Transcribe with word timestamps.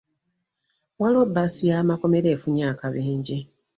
Waliwo 1.01 1.23
bbaasi 1.29 1.63
y'amakomera 1.69 2.25
eyafunye 2.29 2.63
akabenje. 2.73 3.37